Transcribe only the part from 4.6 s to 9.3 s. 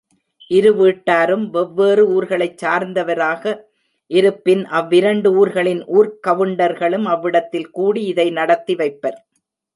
அவ்விரண்டு ஊர்களின் ஊர்க் கவுண்டர்களும் அவ்விடத்தில்கூடி இதை நடத்தி வைப்பர்.